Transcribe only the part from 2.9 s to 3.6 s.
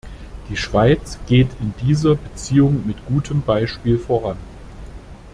gutem